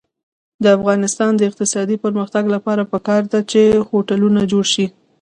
د 0.63 0.65
افغانستان 0.77 1.31
د 1.35 1.41
اقتصادي 1.49 1.95
پرمختګ 2.03 2.43
لپاره 2.55 2.83
پکار 2.93 3.21
ده 3.31 3.39
چې 3.51 3.61
هوټلونه 3.89 4.41
جوړ 4.51 4.65
شي. 4.73 4.85